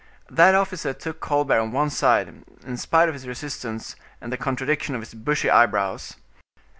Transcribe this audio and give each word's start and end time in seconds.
That 0.31 0.55
officer 0.55 0.93
took 0.93 1.19
Colbert 1.19 1.59
on 1.59 1.71
one 1.71 1.91
side, 1.91 2.43
in 2.65 2.77
spite 2.77 3.07
of 3.07 3.13
his 3.13 3.27
resistance 3.27 3.95
and 4.19 4.33
the 4.33 4.35
contradiction 4.35 4.95
of 4.95 5.01
his 5.01 5.13
bushy 5.13 5.47
eyebrows. 5.51 6.15